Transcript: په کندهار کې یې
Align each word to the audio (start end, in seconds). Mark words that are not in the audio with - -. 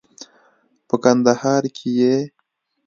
په 0.87 0.95
کندهار 1.03 1.63
کې 1.77 1.89
یې 1.99 2.15